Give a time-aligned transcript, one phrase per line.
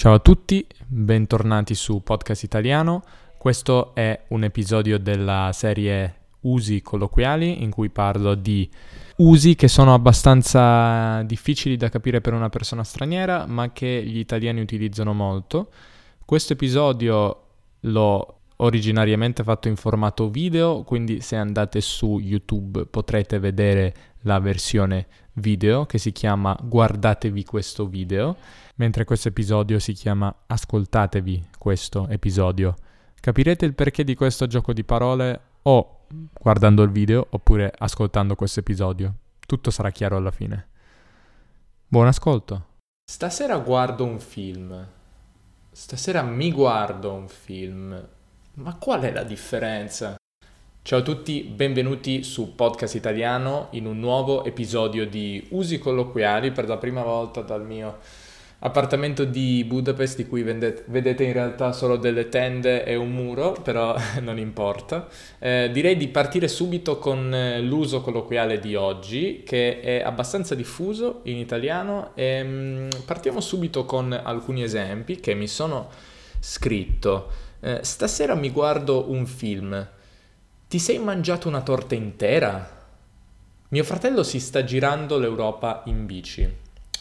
[0.00, 3.02] Ciao a tutti, bentornati su Podcast Italiano.
[3.36, 8.66] Questo è un episodio della serie Usi colloquiali in cui parlo di
[9.16, 14.62] usi che sono abbastanza difficili da capire per una persona straniera, ma che gli italiani
[14.62, 15.70] utilizzano molto.
[16.24, 17.42] Questo episodio
[17.80, 25.06] l'ho originariamente fatto in formato video, quindi se andate su YouTube potrete vedere la versione
[25.40, 28.36] video che si chiama Guardatevi questo video,
[28.76, 32.76] mentre questo episodio si chiama Ascoltatevi questo episodio.
[33.20, 38.60] Capirete il perché di questo gioco di parole o guardando il video oppure ascoltando questo
[38.60, 39.14] episodio.
[39.46, 40.68] Tutto sarà chiaro alla fine.
[41.88, 42.66] Buon ascolto.
[43.10, 44.86] Stasera guardo un film.
[45.72, 48.08] Stasera mi guardo un film.
[48.54, 50.19] Ma qual è la differenza?
[50.82, 56.66] Ciao a tutti, benvenuti su Podcast Italiano in un nuovo episodio di Usi colloquiali per
[56.66, 57.98] la prima volta dal mio
[58.60, 63.52] appartamento di Budapest di cui vedete, vedete in realtà solo delle tende e un muro,
[63.62, 65.06] però non importa.
[65.38, 71.20] Eh, direi di partire subito con eh, l'uso colloquiale di oggi, che è abbastanza diffuso
[71.24, 75.90] in italiano e mm, partiamo subito con alcuni esempi che mi sono
[76.40, 77.30] scritto.
[77.60, 79.98] Eh, stasera mi guardo un film.
[80.70, 82.78] Ti sei mangiato una torta intera?
[83.70, 86.48] Mio fratello si sta girando l'Europa in bici.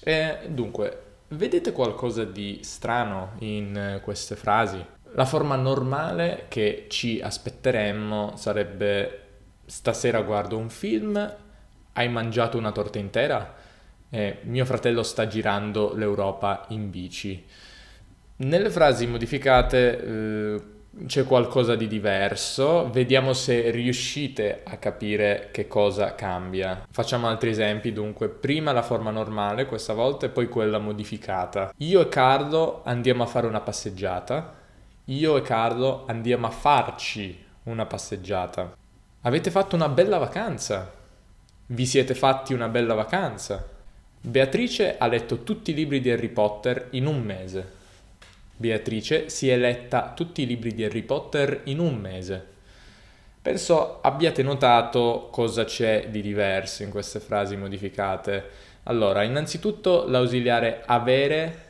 [0.00, 4.84] E dunque, Vedete qualcosa di strano in eh, queste frasi?
[5.14, 9.20] La forma normale che ci aspetteremmo sarebbe
[9.64, 11.34] stasera guardo un film,
[11.94, 13.54] hai mangiato una torta intera?
[14.10, 17.42] Eh, mio fratello sta girando l'Europa in bici.
[18.36, 20.62] Nelle frasi modificate eh,
[21.06, 26.86] c'è qualcosa di diverso, vediamo se riuscite a capire che cosa cambia.
[26.90, 31.72] Facciamo altri esempi, dunque, prima la forma normale questa volta e poi quella modificata.
[31.78, 34.54] Io e Carlo andiamo a fare una passeggiata.
[35.06, 38.74] Io e Carlo andiamo a farci una passeggiata.
[39.22, 40.92] Avete fatto una bella vacanza.
[41.66, 43.66] Vi siete fatti una bella vacanza.
[44.20, 47.82] Beatrice ha letto tutti i libri di Harry Potter in un mese.
[48.56, 52.52] Beatrice si è letta tutti i libri di Harry Potter in un mese.
[53.42, 58.42] Penso abbiate notato cosa c'è di diverso in queste frasi modificate.
[58.84, 61.64] Allora, innanzitutto l'ausiliare avere,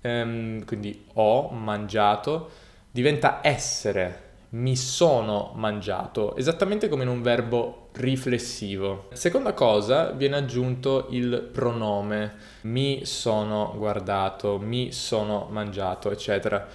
[0.00, 2.50] ehm, quindi ho mangiato,
[2.90, 9.08] diventa essere, mi sono mangiato, esattamente come in un verbo riflessivo.
[9.12, 16.66] Seconda cosa, viene aggiunto il pronome mi sono guardato, mi sono mangiato, eccetera.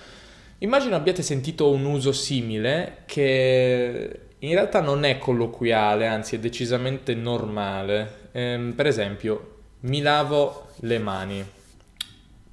[0.59, 7.13] Immagino abbiate sentito un uso simile che in realtà non è colloquiale, anzi è decisamente
[7.16, 8.29] normale.
[8.31, 11.45] Ehm, per esempio, mi lavo le mani.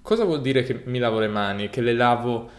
[0.03, 1.71] Cosa vuol dire che mi lavo le mani?
[1.71, 2.51] Che le lavo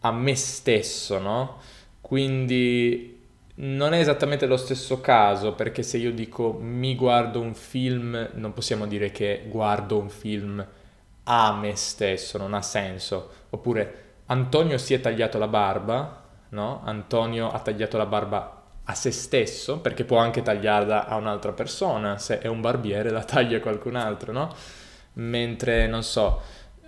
[0.00, 1.60] a me stesso, no?
[2.00, 3.19] Quindi
[3.62, 8.52] non è esattamente lo stesso caso, perché se io dico mi guardo un film, non
[8.52, 10.64] possiamo dire che guardo un film
[11.24, 13.30] a me stesso, non ha senso.
[13.50, 16.82] Oppure Antonio si è tagliato la barba, no?
[16.84, 22.18] Antonio ha tagliato la barba a se stesso, perché può anche tagliarla a un'altra persona,
[22.18, 24.54] se è un barbiere la taglia a qualcun altro, no?
[25.14, 26.40] Mentre, non so,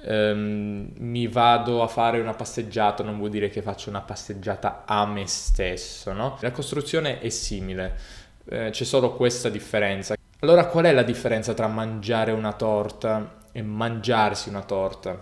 [0.04, 5.06] ehm, mi vado a fare una passeggiata non vuol dire che faccio una passeggiata a
[5.06, 6.36] me stesso, no?
[6.40, 7.98] La costruzione è simile,
[8.48, 10.14] eh, c'è solo questa differenza.
[10.40, 15.18] Allora qual è la differenza tra mangiare una torta e mangiarsi una torta?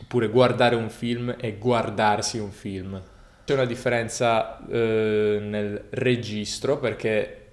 [0.00, 3.00] Oppure guardare un film e guardarsi un film?
[3.44, 7.46] C'è una differenza eh, nel registro perché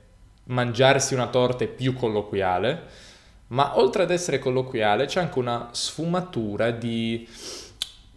[0.46, 2.84] mangiarsi una torta è più colloquiale,
[3.48, 7.28] ma oltre ad essere colloquiale c'è anche una sfumatura di,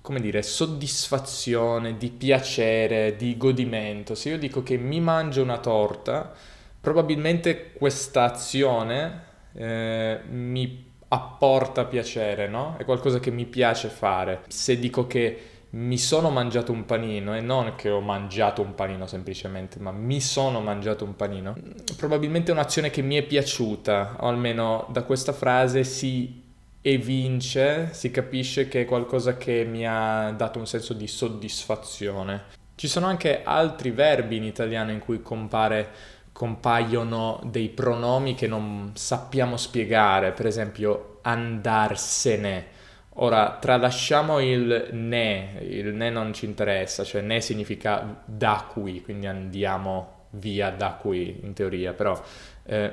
[0.01, 4.15] come dire, soddisfazione, di piacere, di godimento.
[4.15, 6.33] Se io dico che mi mangio una torta,
[6.81, 9.25] probabilmente questa azione
[9.55, 12.77] eh, mi apporta piacere, no?
[12.79, 14.43] È qualcosa che mi piace fare.
[14.49, 19.07] Se dico che mi sono mangiato un panino e non che ho mangiato un panino
[19.07, 21.57] semplicemente, ma mi sono mangiato un panino.
[21.97, 26.43] Probabilmente è un'azione che mi è piaciuta, o almeno da questa frase si
[26.81, 32.45] evince, si capisce che è qualcosa che mi ha dato un senso di soddisfazione.
[32.75, 35.89] Ci sono anche altri verbi in italiano in cui compare,
[36.33, 42.77] compaiono dei pronomi che non sappiamo spiegare, per esempio andarsene
[43.21, 49.27] Ora, tralasciamo il ne, il ne non ci interessa, cioè ne significa da qui, quindi
[49.27, 52.21] andiamo via da qui in teoria, però
[52.65, 52.93] eh,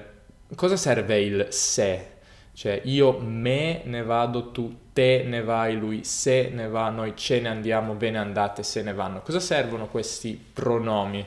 [0.56, 2.14] cosa serve il se?
[2.54, 7.42] Cioè io me ne vado, tu te ne vai, lui se ne va, noi ce
[7.42, 9.22] ne andiamo, ve ne andate, se ne vanno.
[9.22, 11.24] Cosa servono questi pronomi?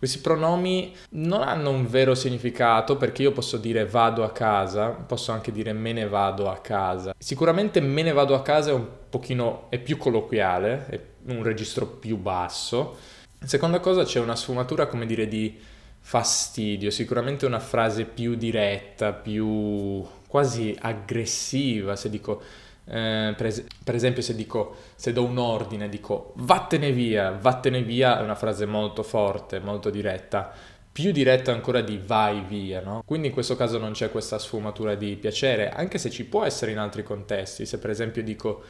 [0.00, 5.30] Questi pronomi non hanno un vero significato perché io posso dire vado a casa, posso
[5.30, 7.14] anche dire me ne vado a casa.
[7.18, 11.86] Sicuramente me ne vado a casa è un pochino, è più colloquiale, è un registro
[11.86, 12.96] più basso.
[13.44, 15.58] Seconda cosa c'è una sfumatura come dire di
[15.98, 22.40] fastidio, sicuramente una frase più diretta, più quasi aggressiva, se dico
[22.84, 27.82] eh, per, es- per, esempio se dico, se do un ordine, dico vattene via, vattene
[27.82, 30.52] via è una frase molto forte, molto diretta,
[30.92, 33.02] più diretta ancora di vai via, no?
[33.04, 36.72] Quindi in questo caso non c'è questa sfumatura di piacere, anche se ci può essere
[36.72, 38.62] in altri contesti, se per esempio dico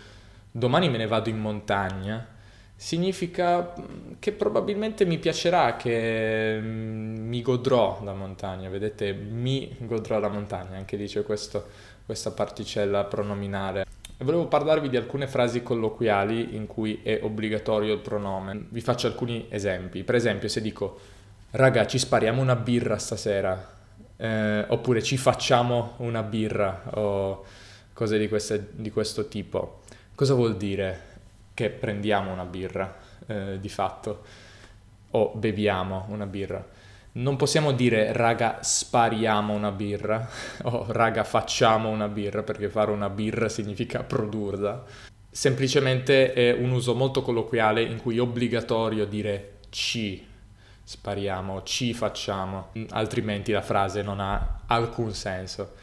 [0.51, 2.27] domani me ne vado in montagna,
[2.81, 10.19] significa mm, che probabilmente mi piacerà, che mm, mi godrò la montagna, vedete, mi godrò
[10.19, 11.69] la montagna, anche dice questo,
[12.07, 13.85] questa particella pronominale.
[14.21, 18.67] E volevo parlarvi di alcune frasi colloquiali in cui è obbligatorio il pronome.
[18.69, 20.05] Vi faccio alcuni esempi.
[20.05, 21.01] Per esempio, se dico
[21.53, 23.79] raga, ci spariamo una birra stasera,
[24.19, 27.47] eh, oppure ci facciamo una birra, o
[27.95, 29.81] cose di, queste, di, questo tipo.
[30.15, 31.01] Cosa vuol dire
[31.55, 32.95] che prendiamo una birra,
[33.27, 34.23] eh, di fatto,
[35.13, 36.63] o beviamo una birra?
[37.13, 40.29] Non possiamo dire raga spariamo una birra
[40.65, 44.85] o raga facciamo una birra perché fare una birra significa produrla.
[45.33, 50.27] Semplicemente è un uso molto colloquiale in cui è obbligatorio dire ci
[50.83, 55.75] spariamo, ci facciamo, altrimenti la frase non ha alcun senso.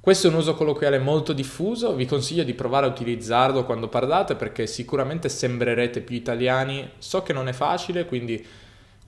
[0.00, 4.34] Questo è un uso colloquiale molto diffuso, vi consiglio di provare a utilizzarlo quando parlate
[4.34, 6.90] perché sicuramente sembrerete più italiani.
[6.98, 8.44] So che non è facile, quindi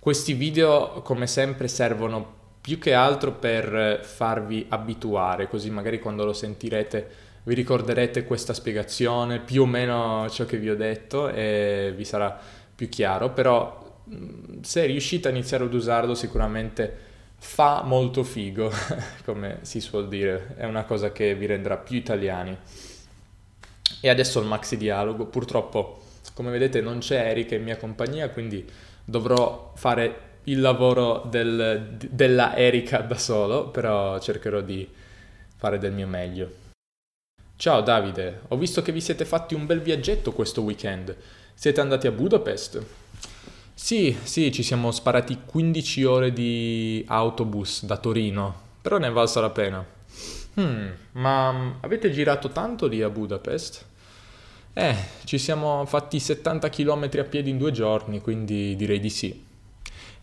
[0.04, 6.34] questi video, come sempre, servono più che altro per farvi abituare, così magari quando lo
[6.34, 7.08] sentirete
[7.44, 12.38] vi ricorderete questa spiegazione, più o meno ciò che vi ho detto e vi sarà
[12.74, 14.02] più chiaro, però
[14.60, 16.94] se riuscite a iniziare ad usarlo sicuramente
[17.38, 18.70] fa molto figo,
[19.24, 22.54] come si suol dire, è una cosa che vi renderà più italiani.
[24.02, 26.02] E adesso il maxi dialogo, purtroppo
[26.34, 32.56] come vedete non c'è Erika in mia compagnia, quindi dovrò fare il lavoro del, della
[32.56, 34.88] Erika da solo, però cercherò di
[35.56, 36.62] fare del mio meglio.
[37.56, 41.16] Ciao Davide, ho visto che vi siete fatti un bel viaggetto questo weekend.
[41.54, 42.84] Siete andati a Budapest?
[43.72, 49.40] Sì, sì, ci siamo sparati 15 ore di autobus da Torino, però ne è valsa
[49.40, 49.84] la pena.
[50.58, 53.84] Hmm, ma avete girato tanto lì a Budapest?
[54.76, 59.44] Eh, ci siamo fatti 70 km a piedi in due giorni, quindi direi di sì.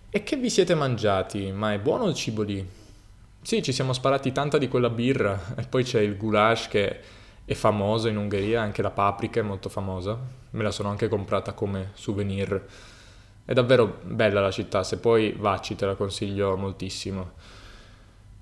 [0.09, 1.53] E che vi siete mangiati?
[1.53, 2.67] Ma è buono il cibo lì?
[3.41, 6.99] Sì, ci siamo sparati tanta di quella birra e poi c'è il goulash che
[7.45, 10.19] è famoso in Ungheria, anche la paprika è molto famosa.
[10.49, 12.65] Me la sono anche comprata come souvenir.
[13.45, 17.31] È davvero bella la città, se poi vacci te la consiglio moltissimo.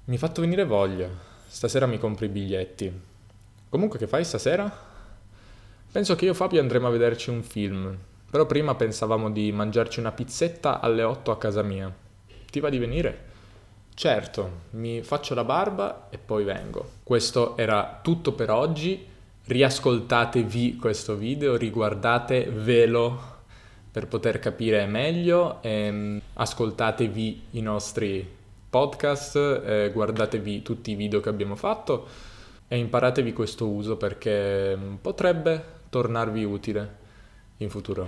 [0.06, 1.08] Mi ha fatto venire voglia.
[1.46, 2.92] Stasera mi compro i biglietti.
[3.70, 4.89] Comunque che fai stasera?
[5.92, 7.98] Penso che io e Fabio andremo a vederci un film,
[8.30, 11.92] però prima pensavamo di mangiarci una pizzetta alle 8 a casa mia.
[12.46, 13.26] Ti va di venire?
[13.96, 16.92] Certo, mi faccio la barba e poi vengo.
[17.02, 19.04] Questo era tutto per oggi.
[19.46, 23.38] Riascoltatevi questo video, riguardatevelo
[23.92, 28.30] per poter capire meglio, e ascoltatevi i nostri
[28.70, 32.08] podcast, eh, guardatevi tutti i video che abbiamo fatto
[32.68, 36.98] e imparatevi questo uso perché potrebbe tornarvi utile
[37.58, 38.08] in futuro.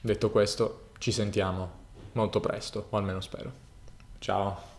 [0.00, 1.80] Detto questo, ci sentiamo
[2.12, 3.52] molto presto, o almeno spero.
[4.18, 4.71] Ciao.